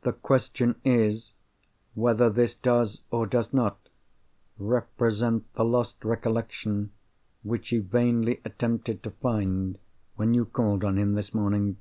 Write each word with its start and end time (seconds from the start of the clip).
The 0.00 0.14
question 0.14 0.76
is 0.82 1.34
whether 1.92 2.30
this 2.30 2.54
does, 2.54 3.02
or 3.10 3.26
does 3.26 3.52
not, 3.52 3.76
represent 4.56 5.52
the 5.52 5.62
lost 5.62 6.02
recollection 6.06 6.90
which 7.42 7.68
he 7.68 7.76
vainly 7.80 8.40
attempted 8.46 9.02
to 9.02 9.10
find 9.10 9.76
when 10.14 10.32
you 10.32 10.46
called 10.46 10.84
on 10.84 10.96
him 10.96 11.12
this 11.12 11.34
morning?" 11.34 11.76